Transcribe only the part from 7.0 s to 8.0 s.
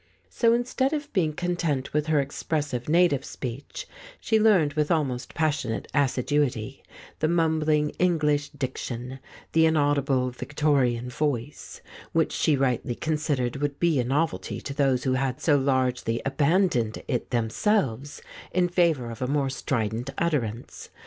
the mumbling